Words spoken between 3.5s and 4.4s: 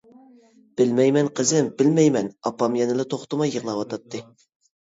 يىغلاۋاتاتتى.